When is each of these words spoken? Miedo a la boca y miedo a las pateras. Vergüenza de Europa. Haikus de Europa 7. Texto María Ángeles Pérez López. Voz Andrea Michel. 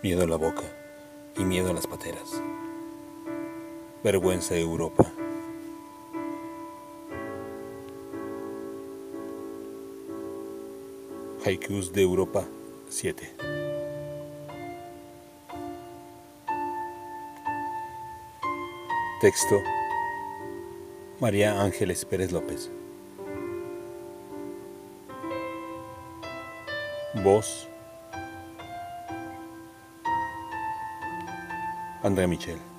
Miedo 0.00 0.22
a 0.22 0.26
la 0.28 0.36
boca 0.36 0.62
y 1.36 1.42
miedo 1.42 1.70
a 1.70 1.72
las 1.72 1.88
pateras. 1.88 2.40
Vergüenza 4.04 4.54
de 4.54 4.60
Europa. 4.60 5.04
Haikus 11.44 11.92
de 11.92 12.02
Europa 12.02 12.44
7. 12.88 13.28
Texto 19.20 19.60
María 21.18 21.60
Ángeles 21.60 22.04
Pérez 22.04 22.30
López. 22.30 22.70
Voz 27.24 27.68
Andrea 32.02 32.28
Michel. 32.28 32.77